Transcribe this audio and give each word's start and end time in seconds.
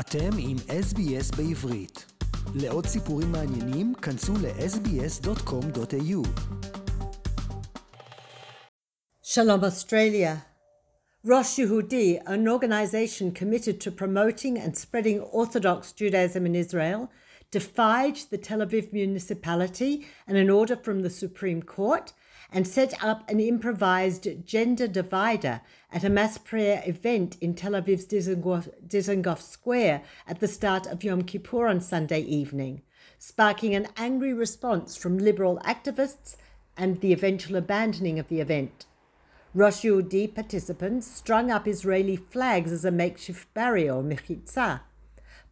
אתם 0.00 0.30
עם 0.38 0.56
SBS 0.56 1.36
בעברית. 1.36 2.06
לעוד 2.54 2.86
סיפורים 2.86 3.32
מעניינים, 3.32 3.94
כנסו 3.94 4.32
ל-sbs.com.au. 4.32 6.26
Shalom 9.22 9.62
Australia. 9.64 10.32
Rosh 11.24 11.58
Yehudi, 11.58 12.20
an 12.26 12.48
organization 12.48 13.30
committed 13.30 13.80
to 13.80 13.90
promoting 13.92 14.58
and 14.58 14.76
spreading 14.76 15.20
Orthodox 15.20 15.92
Judaism 15.92 16.46
in 16.46 16.54
Israel, 16.54 17.10
defied 17.50 18.16
the 18.30 18.38
Tel 18.38 18.60
Aviv 18.66 18.92
municipality 18.92 19.92
and 20.26 20.36
an 20.36 20.50
order 20.50 20.76
from 20.76 21.02
the 21.02 21.10
Supreme 21.10 21.62
Court 21.62 22.12
and 22.55 22.65
set 22.65 23.03
up 23.03 23.29
an 23.29 23.41
improvised 23.41 24.29
gender 24.45 24.87
divider 24.87 25.59
at 25.91 26.05
a 26.05 26.09
mass 26.09 26.37
prayer 26.37 26.81
event 26.85 27.35
in 27.41 27.53
Tel 27.53 27.73
Aviv's 27.73 28.05
Dizengoff 28.05 29.41
Square 29.41 30.01
at 30.25 30.39
the 30.39 30.47
start 30.47 30.87
of 30.87 31.03
Yom 31.03 31.23
Kippur 31.23 31.67
on 31.67 31.81
Sunday 31.81 32.21
evening, 32.21 32.81
sparking 33.19 33.75
an 33.75 33.89
angry 33.97 34.33
response 34.33 34.95
from 34.95 35.17
liberal 35.17 35.59
activists 35.65 36.37
and 36.77 37.01
the 37.01 37.11
eventual 37.11 37.57
abandoning 37.57 38.19
of 38.19 38.29
the 38.29 38.39
event. 38.39 38.85
Rosh 39.53 39.83
Yehudi 39.83 40.33
participants 40.33 41.07
strung 41.11 41.51
up 41.51 41.67
Israeli 41.67 42.15
flags 42.15 42.71
as 42.71 42.85
a 42.85 42.91
makeshift 42.91 43.53
barrier 43.53 43.95
or 43.95 44.03
mechitza. 44.03 44.79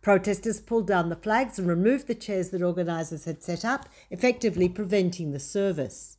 Protesters 0.01 0.61
pulled 0.61 0.87
down 0.87 1.09
the 1.09 1.17
flags 1.17 1.59
and 1.59 1.67
removed 1.67 2.07
the 2.07 2.15
chairs 2.15 2.51
that 2.51 2.63
organisers 2.63 3.25
had 3.25 3.43
set 3.43 3.65
up, 3.65 3.89
effectively 4.09 4.69
preventing 4.69 5.31
the 5.31 5.39
service. 5.39 6.17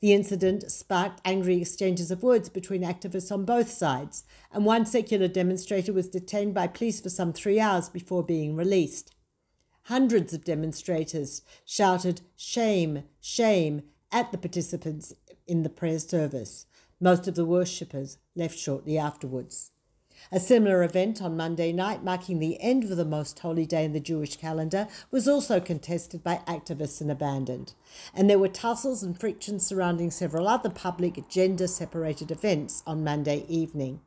The 0.00 0.12
incident 0.12 0.70
sparked 0.70 1.20
angry 1.24 1.60
exchanges 1.60 2.10
of 2.10 2.22
words 2.22 2.48
between 2.48 2.82
activists 2.82 3.32
on 3.32 3.44
both 3.44 3.70
sides, 3.70 4.24
and 4.52 4.64
one 4.64 4.84
secular 4.84 5.28
demonstrator 5.28 5.92
was 5.92 6.08
detained 6.08 6.54
by 6.54 6.66
police 6.66 7.00
for 7.00 7.10
some 7.10 7.32
three 7.32 7.58
hours 7.58 7.88
before 7.88 8.22
being 8.22 8.54
released. 8.54 9.14
Hundreds 9.84 10.32
of 10.32 10.44
demonstrators 10.44 11.42
shouted 11.64 12.22
shame, 12.36 13.04
shame 13.20 13.82
at 14.10 14.32
the 14.32 14.38
participants 14.38 15.12
in 15.46 15.62
the 15.62 15.68
prayer 15.68 15.98
service. 15.98 16.66
Most 17.00 17.28
of 17.28 17.34
the 17.34 17.44
worshippers 17.44 18.18
left 18.34 18.58
shortly 18.58 18.96
afterwards. 18.96 19.72
A 20.32 20.40
similar 20.40 20.82
event 20.82 21.20
on 21.20 21.36
Monday 21.36 21.72
night, 21.72 22.02
marking 22.02 22.38
the 22.38 22.60
end 22.60 22.84
of 22.84 22.96
the 22.96 23.04
most 23.04 23.38
holy 23.38 23.66
day 23.66 23.84
in 23.84 23.92
the 23.92 24.00
Jewish 24.00 24.36
calendar, 24.36 24.88
was 25.10 25.28
also 25.28 25.60
contested 25.60 26.24
by 26.24 26.40
activists 26.46 27.00
and 27.00 27.10
abandoned. 27.10 27.74
And 28.14 28.28
there 28.28 28.38
were 28.38 28.48
tussles 28.48 29.02
and 29.02 29.18
frictions 29.18 29.66
surrounding 29.66 30.10
several 30.10 30.48
other 30.48 30.70
public 30.70 31.28
gender 31.28 31.66
separated 31.66 32.30
events 32.30 32.82
on 32.86 33.04
Monday 33.04 33.44
evening. 33.48 34.00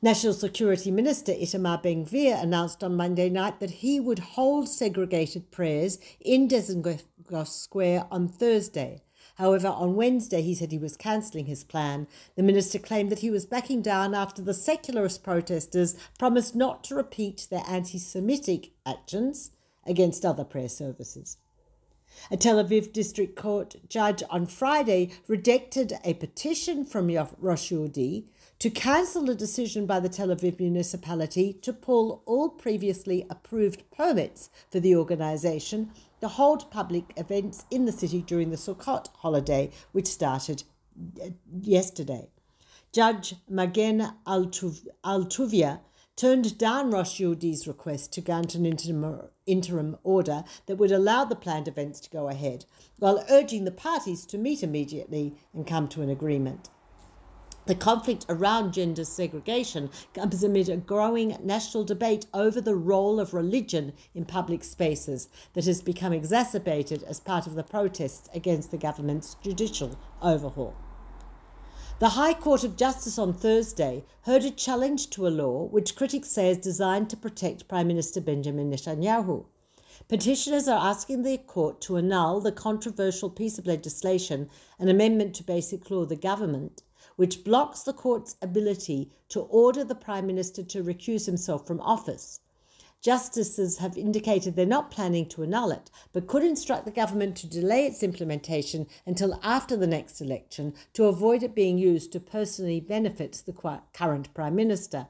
National 0.00 0.32
Security 0.32 0.92
Minister 0.92 1.32
Itamar 1.32 1.82
Ben 1.82 2.06
Gvir 2.06 2.40
announced 2.40 2.84
on 2.84 2.94
Monday 2.94 3.28
night 3.28 3.58
that 3.58 3.70
he 3.70 3.98
would 3.98 4.20
hold 4.20 4.68
segregated 4.68 5.50
prayers 5.50 5.98
in 6.20 6.46
Dizengoff 6.46 7.02
Square 7.48 8.06
on 8.10 8.28
Thursday. 8.28 9.02
However, 9.40 9.68
on 9.68 9.96
Wednesday 9.96 10.42
he 10.42 10.54
said 10.54 10.70
he 10.70 10.76
was 10.76 10.98
cancelling 10.98 11.46
his 11.46 11.64
plan. 11.64 12.06
The 12.36 12.42
minister 12.42 12.78
claimed 12.78 13.08
that 13.10 13.20
he 13.20 13.30
was 13.30 13.46
backing 13.46 13.80
down 13.80 14.14
after 14.14 14.42
the 14.42 14.52
secularist 14.52 15.22
protesters 15.22 15.96
promised 16.18 16.54
not 16.54 16.84
to 16.84 16.94
repeat 16.94 17.46
their 17.50 17.64
anti 17.66 17.96
Semitic 17.96 18.72
actions 18.84 19.52
against 19.86 20.26
other 20.26 20.44
prayer 20.44 20.68
services. 20.68 21.38
A 22.30 22.36
Tel 22.36 22.62
Aviv 22.62 22.92
District 22.92 23.34
Court 23.34 23.76
judge 23.88 24.22
on 24.28 24.44
Friday 24.44 25.10
rejected 25.26 25.94
a 26.04 26.12
petition 26.12 26.84
from 26.84 27.06
Rosh 27.38 27.72
Yehudi 27.72 28.26
to 28.60 28.68
cancel 28.68 29.30
a 29.30 29.34
decision 29.34 29.86
by 29.86 29.98
the 29.98 30.08
Tel 30.10 30.28
Aviv 30.28 30.60
municipality 30.60 31.54
to 31.62 31.72
pull 31.72 32.22
all 32.26 32.50
previously 32.50 33.26
approved 33.30 33.90
permits 33.90 34.50
for 34.70 34.80
the 34.80 34.94
organisation 34.94 35.90
to 36.20 36.28
hold 36.28 36.70
public 36.70 37.04
events 37.16 37.64
in 37.70 37.86
the 37.86 37.92
city 37.92 38.20
during 38.20 38.50
the 38.50 38.58
Sukkot 38.58 39.08
holiday, 39.16 39.70
which 39.92 40.06
started 40.06 40.62
uh, 41.22 41.30
yesterday. 41.62 42.28
Judge 42.92 43.34
Magen 43.48 44.12
Altuvia 44.26 45.80
turned 46.16 46.58
down 46.58 46.90
Rosh 46.90 47.18
Yehudi's 47.18 47.66
request 47.66 48.12
to 48.12 48.20
grant 48.20 48.54
an 48.54 48.66
interim, 48.66 49.22
interim 49.46 49.96
order 50.02 50.44
that 50.66 50.76
would 50.76 50.92
allow 50.92 51.24
the 51.24 51.34
planned 51.34 51.66
events 51.66 51.98
to 52.00 52.10
go 52.10 52.28
ahead, 52.28 52.66
while 52.98 53.24
urging 53.30 53.64
the 53.64 53.70
parties 53.70 54.26
to 54.26 54.36
meet 54.36 54.62
immediately 54.62 55.34
and 55.54 55.66
come 55.66 55.88
to 55.88 56.02
an 56.02 56.10
agreement. 56.10 56.68
The 57.66 57.74
conflict 57.74 58.24
around 58.28 58.72
gender 58.72 59.04
segregation 59.04 59.90
comes 60.14 60.42
amid 60.42 60.68
a 60.68 60.78
growing 60.78 61.36
national 61.42 61.84
debate 61.84 62.26
over 62.32 62.60
the 62.60 62.74
role 62.74 63.20
of 63.20 63.34
religion 63.34 63.92
in 64.14 64.24
public 64.24 64.64
spaces 64.64 65.28
that 65.52 65.66
has 65.66 65.82
become 65.82 66.12
exacerbated 66.12 67.02
as 67.02 67.20
part 67.20 67.46
of 67.46 67.54
the 67.54 67.62
protests 67.62 68.30
against 68.34 68.70
the 68.70 68.78
government's 68.78 69.34
judicial 69.42 69.98
overhaul. 70.22 70.74
The 71.98 72.08
High 72.08 72.32
Court 72.32 72.64
of 72.64 72.76
Justice 72.76 73.18
on 73.18 73.34
Thursday 73.34 74.04
heard 74.22 74.42
a 74.42 74.50
challenge 74.50 75.10
to 75.10 75.26
a 75.26 75.28
law 75.28 75.64
which 75.64 75.96
critics 75.96 76.30
say 76.30 76.48
is 76.48 76.56
designed 76.56 77.10
to 77.10 77.16
protect 77.16 77.68
Prime 77.68 77.88
Minister 77.88 78.22
Benjamin 78.22 78.70
Netanyahu. 78.70 79.44
Petitioners 80.08 80.66
are 80.66 80.88
asking 80.88 81.24
the 81.24 81.36
court 81.36 81.82
to 81.82 81.98
annul 81.98 82.40
the 82.40 82.52
controversial 82.52 83.28
piece 83.28 83.58
of 83.58 83.66
legislation, 83.66 84.48
an 84.78 84.88
amendment 84.88 85.34
to 85.34 85.44
Basic 85.44 85.90
Law 85.90 86.06
the 86.06 86.16
Government, 86.16 86.82
which 87.16 87.44
blocks 87.44 87.82
the 87.82 87.92
court's 87.92 88.36
ability 88.40 89.10
to 89.28 89.40
order 89.40 89.84
the 89.84 89.94
Prime 89.94 90.26
Minister 90.26 90.62
to 90.62 90.82
recuse 90.82 91.26
himself 91.26 91.66
from 91.66 91.80
office. 91.80 92.40
Justices 93.02 93.78
have 93.78 93.96
indicated 93.96 94.56
they're 94.56 94.66
not 94.66 94.90
planning 94.90 95.24
to 95.30 95.42
annul 95.42 95.70
it, 95.70 95.90
but 96.12 96.26
could 96.26 96.42
instruct 96.42 96.84
the 96.84 96.90
government 96.90 97.34
to 97.36 97.46
delay 97.46 97.86
its 97.86 98.02
implementation 98.02 98.86
until 99.06 99.40
after 99.42 99.74
the 99.74 99.86
next 99.86 100.20
election 100.20 100.74
to 100.92 101.06
avoid 101.06 101.42
it 101.42 101.54
being 101.54 101.78
used 101.78 102.12
to 102.12 102.20
personally 102.20 102.78
benefit 102.78 103.42
the 103.46 103.80
current 103.94 104.34
Prime 104.34 104.54
Minister. 104.54 105.08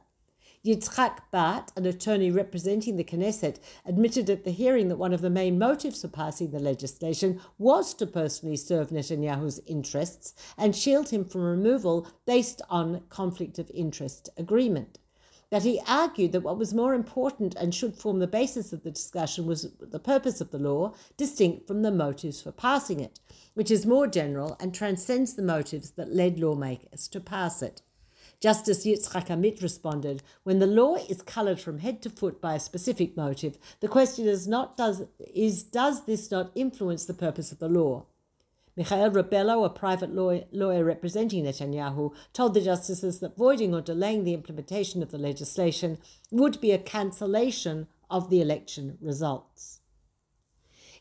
Yitzhak 0.63 1.21
Bart, 1.31 1.73
an 1.75 1.87
attorney 1.87 2.31
representing 2.31 2.97
the 2.97 3.05
Knesset, 3.05 3.59
admitted 3.87 4.29
at 4.29 4.45
the 4.45 4.51
hearing 4.51 4.89
that 4.89 4.99
one 4.99 5.15
of 5.15 5.23
the 5.23 5.31
main 5.31 5.59
motives 5.59 6.03
for 6.03 6.09
passing 6.09 6.51
the 6.51 6.59
legislation 6.59 7.41
was 7.57 7.95
to 7.95 8.07
personally 8.07 8.59
serve 8.59 8.91
Netanyahu's 8.91 9.63
interests 9.65 10.35
and 10.59 10.77
shield 10.77 11.09
him 11.09 11.25
from 11.25 11.41
removal 11.45 12.07
based 12.27 12.61
on 12.69 13.01
conflict 13.09 13.59
of 13.59 13.71
interest 13.73 14.29
agreement. 14.37 14.99
That 15.49 15.63
he 15.63 15.81
argued 15.89 16.33
that 16.33 16.43
what 16.43 16.59
was 16.59 16.75
more 16.75 16.93
important 16.93 17.55
and 17.55 17.75
should 17.75 17.97
form 17.97 18.19
the 18.19 18.27
basis 18.27 18.71
of 18.75 18.83
the 18.83 18.91
discussion 18.91 19.47
was 19.47 19.67
the 19.81 19.99
purpose 19.99 20.43
of 20.43 20.51
the 20.51 20.59
law, 20.59 20.93
distinct 21.17 21.67
from 21.67 21.81
the 21.81 21.91
motives 21.91 22.43
for 22.43 22.53
passing 22.53 23.01
it, 23.01 23.19
which 23.55 23.71
is 23.71 23.87
more 23.87 24.07
general 24.07 24.59
and 24.61 24.75
transcends 24.75 25.33
the 25.33 25.43
motives 25.43 25.93
that 25.93 26.15
led 26.15 26.39
lawmakers 26.39 27.09
to 27.09 27.19
pass 27.19 27.63
it. 27.63 27.81
Justice 28.41 28.87
Yitzhak 28.87 29.27
Amit 29.27 29.63
responded, 29.63 30.23
when 30.45 30.61
the 30.61 30.67
law 30.67 30.97
is 30.97 31.21
coloured 31.21 31.61
from 31.61 31.81
head 31.81 32.01
to 32.01 32.09
foot 32.09 32.41
by 32.41 32.55
a 32.55 32.61
specific 32.61 33.15
motive, 33.15 33.59
the 33.81 33.89
question 33.89 34.27
is 34.27 34.49
not 34.49 34.79
does 34.79 35.03
is 35.35 35.63
does 35.63 36.07
this 36.07 36.31
not 36.31 36.51
influence 36.55 37.05
the 37.05 37.13
purpose 37.13 37.53
of 37.53 37.59
the 37.59 37.69
law? 37.69 38.07
Michael 38.79 39.11
Rebello, 39.11 39.67
a 39.67 39.69
private 39.69 40.15
lawyer, 40.15 40.45
lawyer 40.53 40.85
representing 40.85 41.45
Netanyahu, 41.45 42.15
told 42.33 42.55
the 42.55 42.63
justices 42.63 43.19
that 43.19 43.37
voiding 43.37 43.75
or 43.75 43.83
delaying 43.83 44.25
the 44.25 44.33
implementation 44.33 45.03
of 45.03 45.11
the 45.11 45.19
legislation 45.19 45.99
would 46.31 46.63
be 46.63 46.73
a 46.73 46.79
cancellation 46.79 47.89
of 48.09 48.31
the 48.31 48.41
election 48.41 48.97
results. 49.03 49.80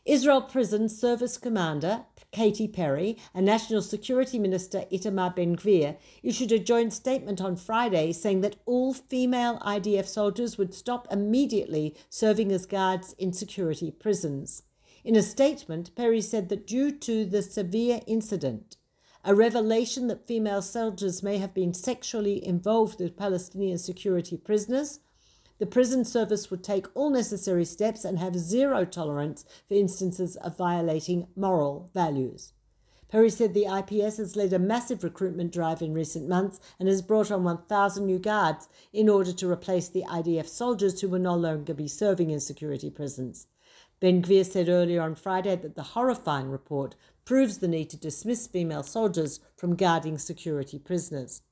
Israel 0.06 0.40
Prison 0.40 0.88
Service 0.88 1.36
Commander 1.36 2.06
Katie 2.32 2.68
Perry 2.68 3.18
and 3.34 3.44
National 3.44 3.82
Security 3.82 4.38
Minister 4.38 4.86
Itamar 4.90 5.36
Ben 5.36 5.56
Gvir 5.56 5.98
issued 6.22 6.52
a 6.52 6.58
joint 6.58 6.94
statement 6.94 7.38
on 7.40 7.54
Friday 7.54 8.12
saying 8.12 8.40
that 8.40 8.56
all 8.64 8.94
female 8.94 9.58
IDF 9.58 10.06
soldiers 10.06 10.56
would 10.56 10.72
stop 10.72 11.06
immediately 11.10 11.94
serving 12.08 12.50
as 12.50 12.64
guards 12.64 13.14
in 13.18 13.34
security 13.34 13.90
prisons. 13.90 14.62
In 15.04 15.16
a 15.16 15.22
statement, 15.22 15.94
Perry 15.94 16.22
said 16.22 16.48
that 16.48 16.66
due 16.66 16.90
to 16.92 17.26
the 17.26 17.42
severe 17.42 18.00
incident, 18.06 18.78
a 19.22 19.34
revelation 19.34 20.06
that 20.06 20.26
female 20.26 20.62
soldiers 20.62 21.22
may 21.22 21.36
have 21.36 21.52
been 21.52 21.74
sexually 21.74 22.42
involved 22.42 23.00
with 23.00 23.18
Palestinian 23.18 23.76
security 23.76 24.38
prisoners, 24.38 25.00
the 25.60 25.66
prison 25.66 26.06
service 26.06 26.50
would 26.50 26.64
take 26.64 26.86
all 26.94 27.10
necessary 27.10 27.66
steps 27.66 28.02
and 28.02 28.18
have 28.18 28.34
zero 28.34 28.86
tolerance 28.86 29.44
for 29.68 29.74
instances 29.74 30.34
of 30.36 30.56
violating 30.56 31.26
moral 31.36 31.90
values. 31.92 32.54
Perry 33.10 33.28
said 33.28 33.52
the 33.52 33.66
IPS 33.66 34.16
has 34.16 34.36
led 34.36 34.54
a 34.54 34.58
massive 34.58 35.04
recruitment 35.04 35.52
drive 35.52 35.82
in 35.82 35.92
recent 35.92 36.26
months 36.26 36.60
and 36.78 36.88
has 36.88 37.02
brought 37.02 37.30
on 37.30 37.44
1,000 37.44 38.06
new 38.06 38.18
guards 38.18 38.68
in 38.94 39.10
order 39.10 39.34
to 39.34 39.50
replace 39.50 39.88
the 39.88 40.04
IDF 40.04 40.48
soldiers 40.48 41.00
who 41.00 41.08
will 41.08 41.18
no 41.18 41.34
longer 41.34 41.74
be 41.74 41.88
serving 41.88 42.30
in 42.30 42.40
security 42.40 42.88
prisons. 42.88 43.46
Ben 44.00 44.22
Gvir 44.22 44.46
said 44.46 44.70
earlier 44.70 45.02
on 45.02 45.14
Friday 45.14 45.56
that 45.56 45.74
the 45.74 45.82
horrifying 45.82 46.48
report 46.48 46.94
proves 47.26 47.58
the 47.58 47.68
need 47.68 47.90
to 47.90 47.98
dismiss 47.98 48.46
female 48.46 48.82
soldiers 48.82 49.40
from 49.56 49.76
guarding 49.76 50.16
security 50.16 50.78
prisoners. 50.78 51.42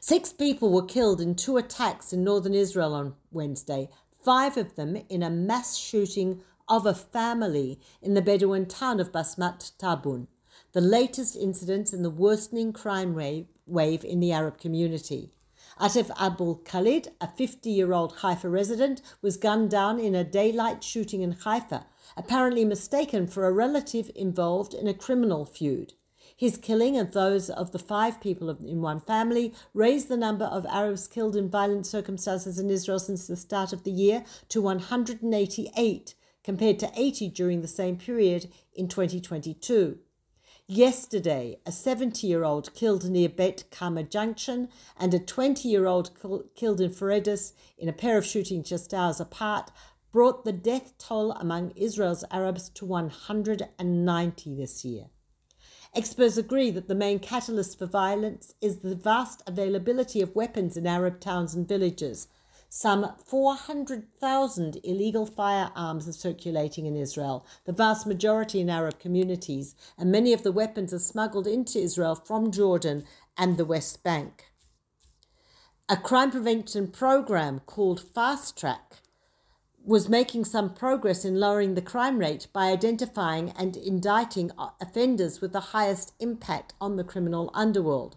Six 0.00 0.32
people 0.32 0.70
were 0.70 0.84
killed 0.84 1.20
in 1.20 1.34
two 1.34 1.56
attacks 1.56 2.12
in 2.12 2.24
northern 2.24 2.54
Israel 2.54 2.94
on 2.94 3.14
Wednesday, 3.30 3.88
five 4.10 4.56
of 4.56 4.74
them 4.74 4.96
in 5.08 5.22
a 5.22 5.30
mass 5.30 5.76
shooting 5.76 6.42
of 6.68 6.84
a 6.84 6.94
family 6.94 7.78
in 8.02 8.14
the 8.14 8.20
Bedouin 8.20 8.66
town 8.66 8.98
of 8.98 9.12
Basmat 9.12 9.72
Tabun, 9.78 10.26
the 10.72 10.80
latest 10.80 11.36
incidents 11.36 11.92
in 11.92 12.02
the 12.02 12.10
worsening 12.10 12.72
crime 12.72 13.14
wave 13.66 14.04
in 14.04 14.20
the 14.20 14.32
Arab 14.32 14.58
community. 14.58 15.32
Atif 15.80 16.10
Abul 16.18 16.56
Khalid, 16.64 17.12
a 17.20 17.28
50 17.28 17.70
year 17.70 17.92
old 17.92 18.16
Haifa 18.16 18.48
resident, 18.48 19.00
was 19.22 19.36
gunned 19.36 19.70
down 19.70 20.00
in 20.00 20.14
a 20.14 20.24
daylight 20.24 20.82
shooting 20.82 21.22
in 21.22 21.32
Haifa, 21.32 21.86
apparently 22.16 22.64
mistaken 22.64 23.26
for 23.28 23.46
a 23.46 23.52
relative 23.52 24.10
involved 24.14 24.74
in 24.74 24.88
a 24.88 24.94
criminal 24.94 25.44
feud. 25.44 25.94
His 26.38 26.56
killing 26.56 26.96
and 26.96 27.10
those 27.10 27.50
of 27.50 27.72
the 27.72 27.80
five 27.80 28.20
people 28.20 28.48
in 28.48 28.80
one 28.80 29.00
family 29.00 29.52
raised 29.74 30.06
the 30.06 30.16
number 30.16 30.44
of 30.44 30.64
Arabs 30.66 31.08
killed 31.08 31.34
in 31.34 31.50
violent 31.50 31.84
circumstances 31.84 32.60
in 32.60 32.70
Israel 32.70 33.00
since 33.00 33.26
the 33.26 33.34
start 33.34 33.72
of 33.72 33.82
the 33.82 33.90
year 33.90 34.24
to 34.50 34.62
188, 34.62 36.14
compared 36.44 36.78
to 36.78 36.92
80 36.94 37.30
during 37.30 37.60
the 37.60 37.66
same 37.66 37.96
period 37.96 38.52
in 38.72 38.86
2022. 38.86 39.98
Yesterday, 40.68 41.58
a 41.66 41.72
70 41.72 42.28
year 42.28 42.44
old 42.44 42.72
killed 42.72 43.10
near 43.10 43.28
Bet 43.28 43.64
Kama 43.72 44.04
Junction 44.04 44.68
and 44.96 45.12
a 45.12 45.18
20 45.18 45.68
year 45.68 45.86
old 45.86 46.12
killed 46.54 46.80
in 46.80 46.90
Faredas 46.90 47.52
in 47.76 47.88
a 47.88 47.92
pair 47.92 48.16
of 48.16 48.24
shootings 48.24 48.68
just 48.68 48.94
hours 48.94 49.18
apart 49.18 49.72
brought 50.12 50.44
the 50.44 50.52
death 50.52 50.96
toll 50.98 51.32
among 51.32 51.72
Israel's 51.74 52.22
Arabs 52.30 52.68
to 52.68 52.86
190 52.86 54.54
this 54.54 54.84
year. 54.84 55.06
Experts 55.94 56.36
agree 56.36 56.70
that 56.70 56.88
the 56.88 56.94
main 56.94 57.18
catalyst 57.18 57.78
for 57.78 57.86
violence 57.86 58.54
is 58.60 58.78
the 58.78 58.94
vast 58.94 59.42
availability 59.46 60.20
of 60.20 60.36
weapons 60.36 60.76
in 60.76 60.86
Arab 60.86 61.20
towns 61.20 61.54
and 61.54 61.66
villages, 61.66 62.28
some 62.70 63.14
400,000 63.24 64.76
illegal 64.84 65.24
firearms 65.24 66.06
are 66.06 66.12
circulating 66.12 66.84
in 66.84 66.96
Israel, 66.96 67.46
the 67.64 67.72
vast 67.72 68.06
majority 68.06 68.60
in 68.60 68.68
Arab 68.68 68.98
communities, 68.98 69.74
and 69.96 70.12
many 70.12 70.34
of 70.34 70.42
the 70.42 70.52
weapons 70.52 70.92
are 70.92 70.98
smuggled 70.98 71.46
into 71.46 71.80
Israel 71.80 72.14
from 72.14 72.52
Jordan 72.52 73.06
and 73.38 73.56
the 73.56 73.64
West 73.64 74.02
Bank. 74.02 74.52
A 75.88 75.96
crime 75.96 76.30
prevention 76.30 76.88
program 76.88 77.60
called 77.60 78.02
Fast 78.02 78.58
Track 78.58 79.00
was 79.88 80.06
making 80.06 80.44
some 80.44 80.74
progress 80.74 81.24
in 81.24 81.40
lowering 81.40 81.74
the 81.74 81.80
crime 81.80 82.18
rate 82.18 82.46
by 82.52 82.66
identifying 82.66 83.50
and 83.58 83.74
indicting 83.74 84.50
offenders 84.82 85.40
with 85.40 85.50
the 85.54 85.72
highest 85.72 86.12
impact 86.20 86.74
on 86.78 86.96
the 86.96 87.04
criminal 87.04 87.50
underworld. 87.54 88.14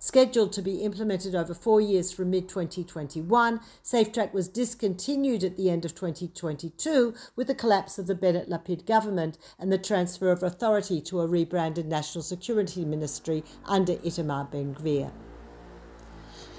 Scheduled 0.00 0.52
to 0.52 0.60
be 0.60 0.82
implemented 0.82 1.32
over 1.32 1.54
four 1.54 1.80
years 1.80 2.10
from 2.10 2.30
mid 2.30 2.48
2021, 2.48 3.60
SafeTrack 3.84 4.32
was 4.32 4.48
discontinued 4.48 5.44
at 5.44 5.56
the 5.56 5.70
end 5.70 5.84
of 5.84 5.94
2022 5.94 7.14
with 7.36 7.46
the 7.46 7.54
collapse 7.54 8.00
of 8.00 8.08
the 8.08 8.16
Bennett 8.16 8.50
Lapid 8.50 8.84
government 8.84 9.38
and 9.60 9.70
the 9.70 9.78
transfer 9.78 10.32
of 10.32 10.42
authority 10.42 11.00
to 11.02 11.20
a 11.20 11.28
rebranded 11.28 11.86
National 11.86 12.22
Security 12.22 12.84
Ministry 12.84 13.44
under 13.64 13.94
Itamar 13.98 14.50
Ben 14.50 14.74
Gvir. 14.74 15.12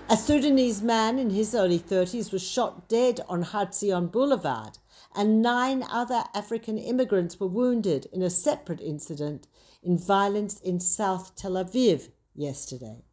A 0.10 0.18
Sudanese 0.18 0.82
man 0.82 1.18
in 1.18 1.30
his 1.30 1.56
early 1.56 1.80
30s 1.80 2.34
was 2.34 2.44
shot 2.44 2.90
dead 2.90 3.22
on 3.30 3.42
Hatzion 3.42 4.12
Boulevard, 4.12 4.78
and 5.16 5.42
nine 5.42 5.82
other 5.90 6.26
African 6.36 6.78
immigrants 6.78 7.40
were 7.40 7.48
wounded 7.48 8.08
in 8.12 8.22
a 8.22 8.30
separate 8.30 8.82
incident 8.82 9.48
in 9.82 9.98
violence 9.98 10.60
in 10.60 10.82
South 10.82 11.36
Tel 11.36 11.54
Aviv 11.54 12.10
yesterday. 12.36 13.06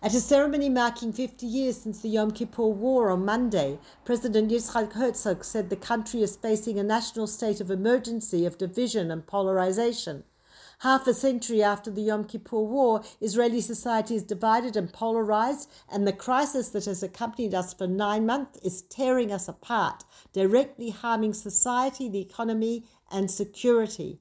At 0.00 0.14
a 0.14 0.20
ceremony 0.20 0.68
marking 0.68 1.12
50 1.12 1.44
years 1.44 1.76
since 1.78 2.00
the 2.00 2.08
Yom 2.08 2.30
Kippur 2.30 2.68
War 2.68 3.10
on 3.10 3.24
Monday, 3.24 3.80
President 4.04 4.52
Yitzhak 4.52 4.92
Herzog 4.92 5.44
said 5.44 5.70
the 5.70 5.76
country 5.76 6.22
is 6.22 6.36
facing 6.36 6.78
a 6.78 6.84
national 6.84 7.26
state 7.26 7.60
of 7.60 7.68
emergency 7.68 8.46
of 8.46 8.58
division 8.58 9.10
and 9.10 9.26
polarization. 9.26 10.22
Half 10.82 11.08
a 11.08 11.14
century 11.14 11.60
after 11.60 11.90
the 11.90 12.02
Yom 12.02 12.22
Kippur 12.22 12.60
War, 12.60 13.02
Israeli 13.20 13.60
society 13.60 14.14
is 14.14 14.22
divided 14.22 14.76
and 14.76 14.92
polarized, 14.92 15.68
and 15.88 16.06
the 16.06 16.12
crisis 16.12 16.68
that 16.68 16.84
has 16.84 17.02
accompanied 17.02 17.52
us 17.52 17.74
for 17.74 17.88
nine 17.88 18.24
months 18.26 18.60
is 18.62 18.82
tearing 18.82 19.32
us 19.32 19.48
apart, 19.48 20.04
directly 20.32 20.90
harming 20.90 21.34
society, 21.34 22.08
the 22.08 22.20
economy, 22.20 22.84
and 23.10 23.28
security. 23.28 24.20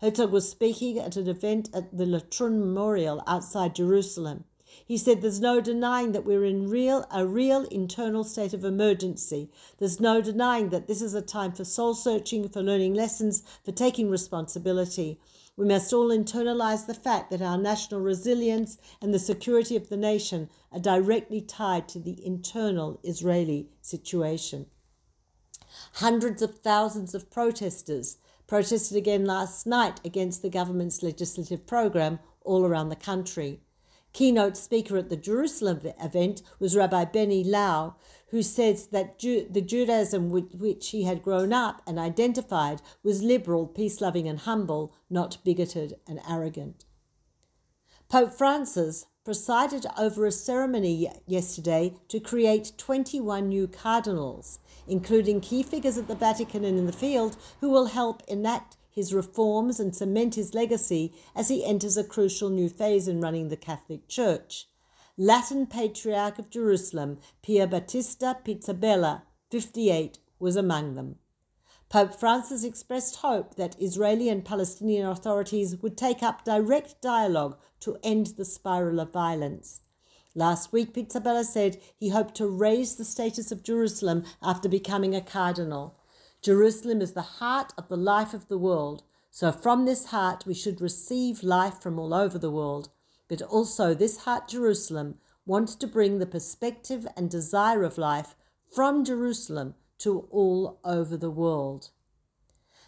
Herzog 0.00 0.32
was 0.32 0.48
speaking 0.48 0.98
at 0.98 1.14
an 1.14 1.28
event 1.28 1.70
at 1.72 1.96
the 1.96 2.06
Latrun 2.06 2.58
Memorial 2.58 3.22
outside 3.28 3.76
Jerusalem. 3.76 4.46
He 4.84 4.98
said 4.98 5.22
there's 5.22 5.40
no 5.40 5.60
denying 5.60 6.10
that 6.10 6.24
we're 6.24 6.44
in 6.44 6.68
real 6.68 7.06
a 7.12 7.24
real 7.24 7.66
internal 7.66 8.24
state 8.24 8.52
of 8.52 8.64
emergency. 8.64 9.48
There's 9.78 10.00
no 10.00 10.20
denying 10.20 10.70
that 10.70 10.88
this 10.88 11.00
is 11.00 11.14
a 11.14 11.22
time 11.22 11.52
for 11.52 11.64
soul 11.64 11.94
searching, 11.94 12.48
for 12.48 12.64
learning 12.64 12.94
lessons, 12.94 13.44
for 13.62 13.70
taking 13.70 14.10
responsibility. 14.10 15.20
We 15.56 15.66
must 15.66 15.92
all 15.92 16.08
internalize 16.08 16.86
the 16.86 16.94
fact 16.94 17.30
that 17.30 17.40
our 17.40 17.56
national 17.56 18.00
resilience 18.00 18.76
and 19.00 19.14
the 19.14 19.20
security 19.20 19.76
of 19.76 19.88
the 19.88 19.96
nation 19.96 20.50
are 20.72 20.80
directly 20.80 21.40
tied 21.40 21.88
to 21.90 22.00
the 22.00 22.24
internal 22.26 22.98
Israeli 23.04 23.68
situation. 23.80 24.66
Hundreds 25.94 26.42
of 26.42 26.58
thousands 26.58 27.14
of 27.14 27.30
protesters 27.30 28.18
protested 28.48 28.96
again 28.96 29.24
last 29.24 29.64
night 29.66 30.00
against 30.04 30.42
the 30.42 30.50
government's 30.50 31.02
legislative 31.02 31.66
program 31.66 32.18
all 32.42 32.64
around 32.64 32.88
the 32.88 32.96
country. 32.96 33.60
Keynote 34.14 34.56
speaker 34.56 34.96
at 34.96 35.10
the 35.10 35.16
Jerusalem 35.16 35.80
event 36.00 36.40
was 36.60 36.76
Rabbi 36.76 37.04
Benny 37.04 37.42
Lau, 37.42 37.96
who 38.28 38.44
said 38.44 38.80
that 38.92 39.18
Ju- 39.18 39.48
the 39.50 39.60
Judaism 39.60 40.30
with 40.30 40.54
which 40.54 40.90
he 40.90 41.02
had 41.02 41.22
grown 41.22 41.52
up 41.52 41.82
and 41.84 41.98
identified 41.98 42.80
was 43.02 43.24
liberal, 43.24 43.66
peace 43.66 44.00
loving, 44.00 44.28
and 44.28 44.38
humble, 44.38 44.94
not 45.10 45.38
bigoted 45.44 45.96
and 46.06 46.20
arrogant. 46.30 46.84
Pope 48.08 48.32
Francis 48.32 49.06
presided 49.24 49.84
over 49.98 50.26
a 50.26 50.32
ceremony 50.32 51.10
yesterday 51.26 51.94
to 52.06 52.20
create 52.20 52.72
21 52.78 53.48
new 53.48 53.66
cardinals, 53.66 54.60
including 54.86 55.40
key 55.40 55.64
figures 55.64 55.98
at 55.98 56.06
the 56.06 56.14
Vatican 56.14 56.64
and 56.64 56.78
in 56.78 56.86
the 56.86 56.92
field 56.92 57.36
who 57.60 57.68
will 57.68 57.86
help 57.86 58.22
enact 58.28 58.76
his 58.94 59.12
reforms 59.12 59.80
and 59.80 59.94
cement 59.94 60.36
his 60.36 60.54
legacy 60.54 61.12
as 61.34 61.48
he 61.48 61.64
enters 61.64 61.96
a 61.96 62.04
crucial 62.04 62.48
new 62.48 62.68
phase 62.68 63.08
in 63.08 63.20
running 63.20 63.48
the 63.48 63.56
Catholic 63.56 64.06
Church. 64.06 64.68
Latin 65.16 65.66
Patriarch 65.66 66.38
of 66.38 66.48
Jerusalem, 66.48 67.18
Pier 67.42 67.66
Battista 67.66 68.38
Pizzaballa, 68.44 69.22
58, 69.50 70.18
was 70.38 70.56
among 70.56 70.94
them. 70.94 71.16
Pope 71.88 72.14
Francis 72.14 72.64
expressed 72.64 73.16
hope 73.16 73.56
that 73.56 73.80
Israeli 73.80 74.28
and 74.28 74.44
Palestinian 74.44 75.06
authorities 75.08 75.80
would 75.82 75.96
take 75.96 76.22
up 76.22 76.44
direct 76.44 77.00
dialogue 77.00 77.56
to 77.80 77.98
end 78.02 78.28
the 78.36 78.44
spiral 78.44 79.00
of 79.00 79.12
violence. 79.12 79.82
Last 80.34 80.72
week, 80.72 80.94
Pizzaballa 80.94 81.44
said 81.44 81.80
he 81.96 82.08
hoped 82.08 82.34
to 82.36 82.48
raise 82.48 82.96
the 82.96 83.04
status 83.04 83.52
of 83.52 83.62
Jerusalem 83.62 84.24
after 84.42 84.68
becoming 84.68 85.14
a 85.14 85.20
cardinal. 85.20 85.96
Jerusalem 86.44 87.00
is 87.00 87.12
the 87.12 87.40
heart 87.40 87.72
of 87.78 87.88
the 87.88 87.96
life 87.96 88.34
of 88.34 88.48
the 88.48 88.58
world. 88.58 89.02
So 89.30 89.50
from 89.50 89.86
this 89.86 90.06
heart 90.06 90.44
we 90.44 90.52
should 90.52 90.78
receive 90.78 91.42
life 91.42 91.80
from 91.80 91.98
all 91.98 92.12
over 92.12 92.38
the 92.38 92.50
world. 92.50 92.90
But 93.28 93.40
also 93.40 93.94
this 93.94 94.18
heart, 94.18 94.48
Jerusalem, 94.48 95.14
wants 95.46 95.74
to 95.76 95.86
bring 95.86 96.18
the 96.18 96.26
perspective 96.26 97.06
and 97.16 97.30
desire 97.30 97.82
of 97.82 97.96
life 97.96 98.36
from 98.70 99.06
Jerusalem 99.06 99.74
to 100.00 100.28
all 100.30 100.80
over 100.84 101.16
the 101.16 101.30
world. 101.30 101.88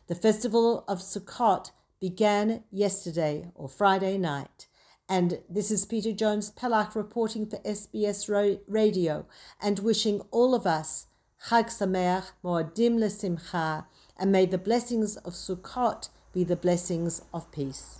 The 0.06 0.14
festival 0.14 0.84
of 0.86 0.98
Sukkot 0.98 1.70
began 1.98 2.64
yesterday 2.70 3.50
or 3.54 3.70
Friday 3.70 4.18
night. 4.18 4.66
And 5.08 5.40
this 5.48 5.70
is 5.70 5.86
Peta 5.86 6.12
Jones 6.12 6.50
Pellach 6.50 6.94
reporting 6.94 7.46
for 7.46 7.56
SBS 7.60 8.60
Radio 8.68 9.24
and 9.62 9.78
wishing 9.78 10.20
all 10.30 10.54
of 10.54 10.66
us 10.66 11.06
Chag 11.47 11.67
Sameach, 11.67 12.31
Moadim 12.43 12.97
Lesimcha, 12.97 13.85
and 14.17 14.31
may 14.31 14.45
the 14.45 14.57
blessings 14.57 15.17
of 15.17 15.33
Sukkot 15.33 16.09
be 16.33 16.43
the 16.43 16.55
blessings 16.55 17.21
of 17.33 17.51
peace. 17.51 17.99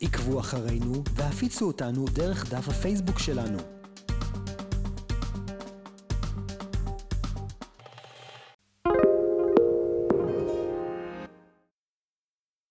עקבו 0.00 0.40
אחרינו 0.40 1.02
והפיצו 1.14 1.66
אותנו 1.66 2.04
דרך 2.12 2.50
דף 2.50 2.68
הפייסבוק 2.68 3.18
שלנו. 3.18 3.58